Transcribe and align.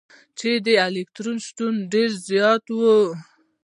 چي 0.39 0.51
د 0.65 0.67
الکترون 0.87 1.37
شتون 1.45 1.73
ډېر 1.91 2.09
زيات 2.27 2.63
وي. 2.77 2.93